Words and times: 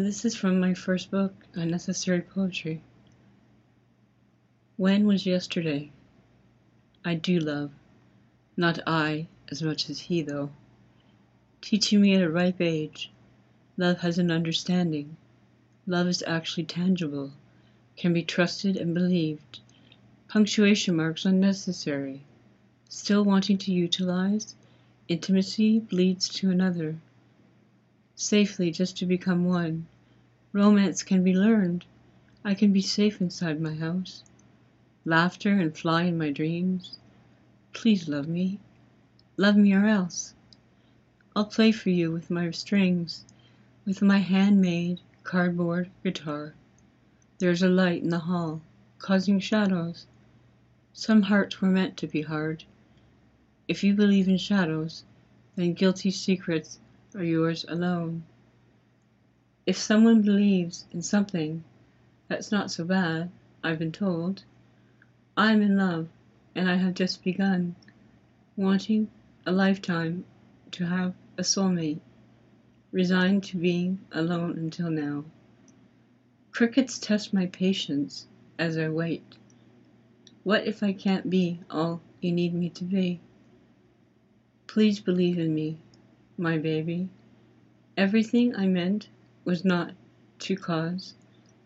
This 0.00 0.24
is 0.24 0.36
from 0.36 0.60
my 0.60 0.74
first 0.74 1.10
book, 1.10 1.34
Unnecessary 1.54 2.20
Poetry. 2.20 2.82
When 4.76 5.08
was 5.08 5.26
yesterday? 5.26 5.90
I 7.04 7.16
do 7.16 7.40
love. 7.40 7.72
Not 8.56 8.78
I 8.86 9.26
as 9.50 9.60
much 9.60 9.90
as 9.90 9.98
he, 9.98 10.22
though. 10.22 10.50
Teaching 11.60 12.00
me 12.00 12.14
at 12.14 12.22
a 12.22 12.30
ripe 12.30 12.60
age. 12.60 13.10
Love 13.76 13.98
has 13.98 14.18
an 14.18 14.30
understanding. 14.30 15.16
Love 15.84 16.06
is 16.06 16.22
actually 16.28 16.66
tangible, 16.66 17.32
can 17.96 18.12
be 18.12 18.22
trusted 18.22 18.76
and 18.76 18.94
believed. 18.94 19.58
Punctuation 20.28 20.94
marks 20.94 21.24
unnecessary. 21.24 22.22
Still 22.88 23.24
wanting 23.24 23.58
to 23.58 23.72
utilize, 23.72 24.54
intimacy 25.08 25.80
bleeds 25.80 26.28
to 26.28 26.52
another. 26.52 27.00
Safely 28.20 28.72
just 28.72 28.96
to 28.96 29.06
become 29.06 29.44
one. 29.44 29.86
Romance 30.52 31.04
can 31.04 31.22
be 31.22 31.32
learned. 31.32 31.84
I 32.44 32.52
can 32.52 32.72
be 32.72 32.82
safe 32.82 33.20
inside 33.20 33.60
my 33.60 33.76
house. 33.76 34.24
Laughter 35.04 35.52
and 35.52 35.72
fly 35.76 36.02
in 36.02 36.18
my 36.18 36.32
dreams. 36.32 36.98
Please 37.72 38.08
love 38.08 38.26
me. 38.26 38.58
Love 39.36 39.56
me 39.56 39.72
or 39.72 39.86
else. 39.86 40.34
I'll 41.36 41.44
play 41.44 41.70
for 41.70 41.90
you 41.90 42.10
with 42.10 42.28
my 42.28 42.50
strings, 42.50 43.24
with 43.86 44.02
my 44.02 44.18
handmade 44.18 44.98
cardboard 45.22 45.88
guitar. 46.02 46.54
There's 47.38 47.62
a 47.62 47.68
light 47.68 48.02
in 48.02 48.10
the 48.10 48.18
hall, 48.18 48.62
causing 48.98 49.38
shadows. 49.38 50.08
Some 50.92 51.22
hearts 51.22 51.60
were 51.60 51.68
meant 51.68 51.96
to 51.98 52.08
be 52.08 52.22
hard. 52.22 52.64
If 53.68 53.84
you 53.84 53.94
believe 53.94 54.26
in 54.26 54.38
shadows, 54.38 55.04
then 55.54 55.72
guilty 55.72 56.10
secrets 56.10 56.80
are 57.18 57.24
yours 57.24 57.64
alone. 57.66 58.22
If 59.66 59.76
someone 59.76 60.22
believes 60.22 60.84
in 60.92 61.02
something, 61.02 61.64
that's 62.28 62.52
not 62.52 62.70
so 62.70 62.84
bad, 62.84 63.28
I've 63.62 63.80
been 63.80 63.90
told. 63.90 64.44
I'm 65.36 65.60
in 65.60 65.76
love, 65.76 66.06
and 66.54 66.70
I 66.70 66.76
have 66.76 66.94
just 66.94 67.24
begun, 67.24 67.74
wanting 68.56 69.10
a 69.44 69.50
lifetime 69.50 70.24
to 70.70 70.86
have 70.86 71.12
a 71.36 71.42
soulmate, 71.42 71.98
resigned 72.92 73.42
to 73.44 73.56
being 73.56 73.98
alone 74.12 74.52
until 74.52 74.88
now. 74.88 75.24
Crickets 76.52 77.00
test 77.00 77.34
my 77.34 77.46
patience 77.46 78.28
as 78.60 78.78
I 78.78 78.88
wait. 78.90 79.24
What 80.44 80.68
if 80.68 80.84
I 80.84 80.92
can't 80.92 81.28
be 81.28 81.58
all 81.68 82.00
you 82.20 82.30
need 82.30 82.54
me 82.54 82.70
to 82.70 82.84
be? 82.84 83.18
Please 84.68 85.00
believe 85.00 85.38
in 85.38 85.52
me, 85.52 85.78
my 86.38 86.56
baby. 86.56 87.08
Everything 87.96 88.54
I 88.54 88.66
meant 88.66 89.08
was 89.44 89.64
not 89.64 89.92
to 90.38 90.56
cause 90.56 91.14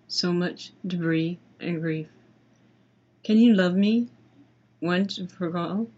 so 0.09 0.33
much 0.33 0.73
debris 0.87 1.39
and 1.61 1.81
grief. 1.81 2.09
Can 3.23 3.37
you 3.37 3.55
love 3.55 3.75
me 3.75 4.09
once 4.81 5.19
and 5.19 5.31
for 5.31 5.57
all? 5.57 5.89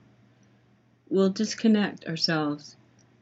We'll 1.08 1.30
disconnect 1.30 2.06
ourselves 2.06 2.76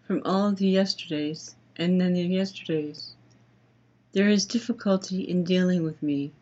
from 0.07 0.23
all 0.25 0.53
the 0.53 0.69
yesterdays 0.69 1.55
and 1.77 2.01
then 2.01 2.15
the 2.15 2.23
yesterdays. 2.23 3.15
There 4.13 4.29
is 4.29 4.47
difficulty 4.47 5.23
in 5.23 5.45
dealing 5.45 5.83
with 5.83 6.03
me. 6.03 6.33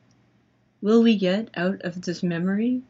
Will 0.80 1.02
we 1.02 1.16
get 1.16 1.50
out 1.54 1.82
of 1.82 2.00
this 2.02 2.22
memory? 2.22 2.82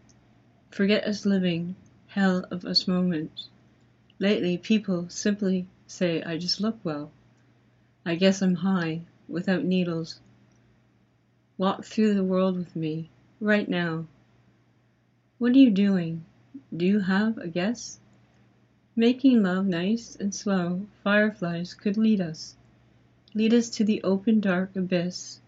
Forget 0.70 1.04
us 1.04 1.24
living 1.24 1.76
hell 2.08 2.44
of 2.50 2.64
us 2.64 2.86
moments. 2.86 3.48
Lately, 4.18 4.58
people 4.58 5.08
simply 5.08 5.66
say 5.90 6.22
I 6.22 6.38
just 6.38 6.60
look 6.60 6.78
well. 6.84 7.10
I 8.06 8.14
guess 8.14 8.42
I'm 8.42 8.54
high, 8.54 9.02
without 9.28 9.64
needles. 9.64 10.20
Walk 11.58 11.84
through 11.84 12.14
the 12.14 12.22
world 12.22 12.56
with 12.56 12.76
me, 12.76 13.10
right 13.40 13.68
now. 13.68 14.06
What 15.38 15.52
are 15.52 15.58
you 15.58 15.70
doing? 15.70 16.24
Do 16.74 16.86
you 16.86 17.00
have 17.00 17.38
a 17.38 17.48
guess? 17.48 17.98
Making 18.94 19.42
love 19.42 19.66
nice 19.66 20.14
and 20.14 20.32
slow, 20.32 20.86
fireflies 21.02 21.74
could 21.74 21.96
lead 21.96 22.20
us. 22.20 22.54
Lead 23.34 23.52
us 23.52 23.68
to 23.70 23.84
the 23.84 24.00
open 24.04 24.38
dark 24.38 24.76
abyss, 24.76 25.40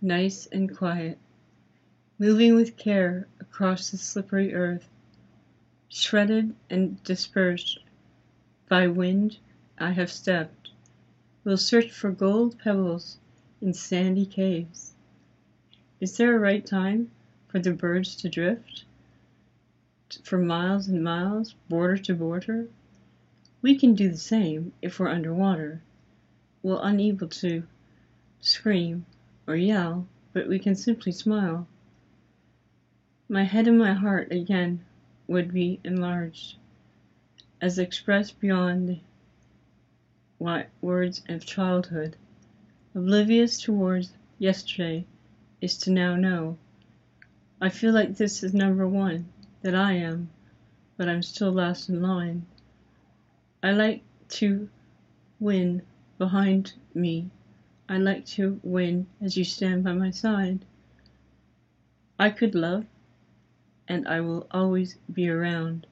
nice 0.00 0.46
and 0.46 0.74
quiet. 0.74 1.18
Moving 2.18 2.54
with 2.54 2.78
care 2.78 3.28
across 3.38 3.90
the 3.90 3.98
slippery 3.98 4.54
earth, 4.54 4.88
shredded 5.90 6.54
and 6.70 7.02
dispersed 7.04 7.80
by 8.66 8.86
wind 8.86 9.36
I 9.82 9.92
have 9.92 10.12
stepped, 10.12 10.72
will 11.42 11.56
search 11.56 11.90
for 11.90 12.10
gold 12.10 12.58
pebbles 12.58 13.16
in 13.62 13.72
sandy 13.72 14.26
caves. 14.26 14.92
Is 16.00 16.18
there 16.18 16.36
a 16.36 16.38
right 16.38 16.66
time 16.66 17.10
for 17.48 17.60
the 17.60 17.72
birds 17.72 18.14
to 18.16 18.28
drift? 18.28 18.84
For 20.22 20.36
miles 20.36 20.88
and 20.88 21.02
miles, 21.02 21.54
border 21.70 21.96
to 21.96 22.14
border? 22.14 22.68
We 23.62 23.74
can 23.74 23.94
do 23.94 24.10
the 24.10 24.18
same 24.18 24.74
if 24.82 25.00
we're 25.00 25.08
underwater. 25.08 25.80
We're 26.62 26.80
unable 26.82 27.28
to 27.28 27.66
scream 28.42 29.06
or 29.46 29.56
yell, 29.56 30.06
but 30.34 30.46
we 30.46 30.58
can 30.58 30.74
simply 30.74 31.12
smile. 31.12 31.66
My 33.30 33.44
head 33.44 33.66
and 33.66 33.78
my 33.78 33.94
heart 33.94 34.30
again 34.30 34.84
would 35.26 35.54
be 35.54 35.80
enlarged 35.84 36.56
as 37.62 37.78
expressed 37.78 38.38
beyond 38.40 39.00
words 40.40 41.22
of 41.28 41.44
childhood. 41.44 42.16
Oblivious 42.94 43.60
towards 43.60 44.12
yesterday 44.38 45.04
is 45.60 45.76
to 45.76 45.90
now 45.90 46.16
know. 46.16 46.56
I 47.60 47.68
feel 47.68 47.92
like 47.92 48.16
this 48.16 48.42
is 48.42 48.54
number 48.54 48.88
one, 48.88 49.26
that 49.60 49.74
I 49.74 49.92
am, 49.92 50.30
but 50.96 51.08
I'm 51.08 51.22
still 51.22 51.52
last 51.52 51.90
in 51.90 52.00
line. 52.00 52.46
I 53.62 53.72
like 53.72 54.02
to 54.40 54.70
win 55.38 55.82
behind 56.16 56.72
me. 56.94 57.28
I 57.88 57.98
like 57.98 58.24
to 58.26 58.58
win 58.62 59.06
as 59.20 59.36
you 59.36 59.44
stand 59.44 59.84
by 59.84 59.92
my 59.92 60.10
side. 60.10 60.64
I 62.18 62.30
could 62.30 62.54
love, 62.54 62.86
and 63.88 64.08
I 64.08 64.20
will 64.22 64.46
always 64.50 64.96
be 65.12 65.28
around. 65.28 65.86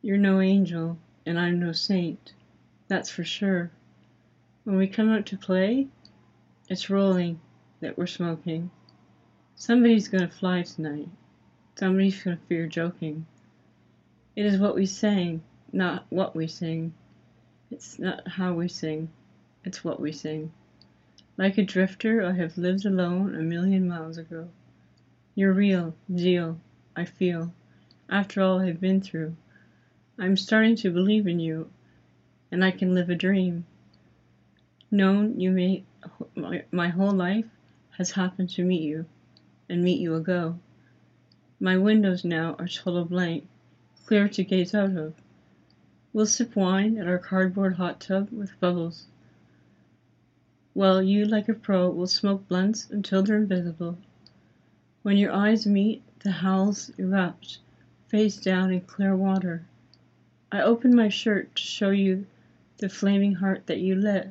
You're 0.00 0.16
no 0.16 0.40
angel, 0.40 0.96
and 1.26 1.38
I'm 1.38 1.60
no 1.60 1.72
saint, 1.72 2.32
that's 2.92 3.08
for 3.08 3.24
sure. 3.24 3.70
When 4.64 4.76
we 4.76 4.86
come 4.86 5.08
out 5.08 5.24
to 5.26 5.38
play, 5.38 5.88
it's 6.68 6.90
rolling 6.90 7.40
that 7.80 7.96
we're 7.96 8.06
smoking. 8.06 8.70
Somebody's 9.54 10.08
gonna 10.08 10.28
fly 10.28 10.60
tonight. 10.60 11.08
Somebody's 11.74 12.22
gonna 12.22 12.38
fear 12.50 12.66
joking. 12.66 13.24
It 14.36 14.44
is 14.44 14.60
what 14.60 14.74
we 14.74 14.84
sing, 14.84 15.42
not 15.72 16.04
what 16.10 16.36
we 16.36 16.46
sing. 16.46 16.92
It's 17.70 17.98
not 17.98 18.28
how 18.28 18.52
we 18.52 18.68
sing, 18.68 19.08
it's 19.64 19.82
what 19.82 19.98
we 19.98 20.12
sing. 20.12 20.52
Like 21.38 21.56
a 21.56 21.62
drifter, 21.62 22.22
I 22.22 22.32
have 22.32 22.58
lived 22.58 22.84
alone 22.84 23.34
a 23.34 23.40
million 23.40 23.88
miles 23.88 24.18
ago. 24.18 24.50
You're 25.34 25.54
real, 25.54 25.94
deal, 26.14 26.60
I 26.94 27.06
feel, 27.06 27.54
after 28.10 28.42
all 28.42 28.60
I've 28.60 28.82
been 28.82 29.00
through. 29.00 29.34
I'm 30.18 30.36
starting 30.36 30.76
to 30.76 30.92
believe 30.92 31.26
in 31.26 31.40
you, 31.40 31.70
and 32.52 32.62
I 32.62 32.70
can 32.70 32.94
live 32.94 33.08
a 33.08 33.14
dream. 33.14 33.64
Known 34.90 35.40
you 35.40 35.50
may, 35.50 35.84
my, 36.34 36.64
my 36.70 36.88
whole 36.88 37.12
life 37.12 37.46
has 37.96 38.10
happened 38.10 38.50
to 38.50 38.62
meet 38.62 38.82
you, 38.82 39.06
and 39.70 39.82
meet 39.82 40.00
you 40.00 40.14
ago. 40.14 40.58
My 41.58 41.78
windows 41.78 42.24
now 42.24 42.54
are 42.58 42.68
total 42.68 43.06
blank, 43.06 43.48
clear 44.04 44.28
to 44.28 44.44
gaze 44.44 44.74
out 44.74 44.96
of. 44.96 45.14
We'll 46.12 46.26
sip 46.26 46.54
wine 46.54 46.98
at 46.98 47.08
our 47.08 47.18
cardboard 47.18 47.76
hot 47.76 48.00
tub 48.00 48.30
with 48.30 48.60
bubbles. 48.60 49.06
While 50.74 51.02
you, 51.02 51.24
like 51.24 51.48
a 51.48 51.54
pro, 51.54 51.88
will 51.88 52.06
smoke 52.06 52.46
blunts 52.48 52.90
until 52.90 53.22
they're 53.22 53.38
invisible. 53.38 53.96
When 55.02 55.16
your 55.16 55.32
eyes 55.32 55.66
meet, 55.66 56.02
the 56.18 56.32
howls 56.32 56.90
erupt, 56.98 57.58
face 58.08 58.36
down 58.36 58.72
in 58.72 58.82
clear 58.82 59.16
water. 59.16 59.64
I 60.50 60.60
open 60.60 60.94
my 60.94 61.08
shirt 61.08 61.56
to 61.56 61.62
show 61.62 61.90
you 61.90 62.26
the 62.82 62.88
flaming 62.88 63.36
heart 63.36 63.64
that 63.68 63.78
you 63.78 63.94
lit. 63.94 64.28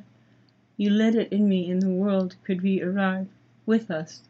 You 0.76 0.90
lit 0.90 1.14
it 1.14 1.32
in 1.32 1.48
me 1.48 1.70
in 1.70 1.78
the 1.78 1.88
world 1.88 2.36
could 2.44 2.60
we 2.60 2.82
arrive 2.82 3.28
with 3.64 3.90
us. 3.90 4.20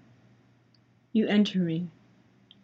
You 1.12 1.26
enter 1.26 1.58
me, 1.58 1.88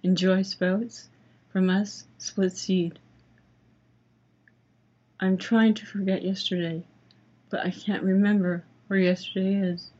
and 0.04 0.16
joy 0.16 0.42
spouts 0.42 1.08
from 1.48 1.68
us 1.68 2.04
split 2.16 2.56
seed. 2.56 3.00
I'm 5.18 5.36
trying 5.36 5.74
to 5.74 5.86
forget 5.86 6.22
yesterday, 6.22 6.84
but 7.50 7.66
I 7.66 7.72
can't 7.72 8.04
remember 8.04 8.62
where 8.86 9.00
yesterday 9.00 9.56
is. 9.56 9.90